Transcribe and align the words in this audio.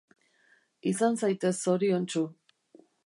Izan 0.91 1.19
zaitez 1.23 1.53
zoriontsu 1.59 2.25